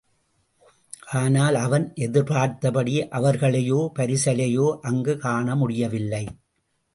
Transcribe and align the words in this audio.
ஆனால், 1.11 1.55
அவன் 1.55 1.91
எதிர்பார்த்தபடி 1.95 3.07
அவர்களையோ, 3.07 3.91
பரிசலையோ 3.99 4.79
அங்குக் 4.79 5.21
காண 5.21 5.55
முடியவில்லை. 5.55 6.27